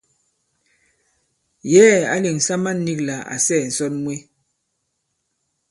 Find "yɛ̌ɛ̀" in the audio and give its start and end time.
1.71-2.07